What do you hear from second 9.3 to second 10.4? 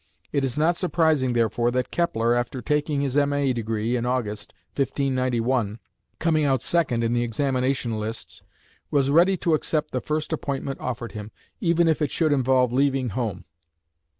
to accept the first